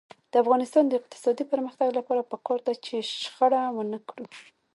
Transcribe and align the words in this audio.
د 0.31 0.33
افغانستان 0.43 0.83
د 0.87 0.93
اقتصادي 1.01 1.43
پرمختګ 1.53 1.87
لپاره 1.99 2.27
پکار 2.31 2.59
ده 2.67 2.73
چې 2.85 2.95
شخړه 3.19 3.63
ونکړو. 3.77 4.25